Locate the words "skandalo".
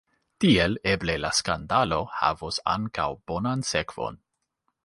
1.41-2.01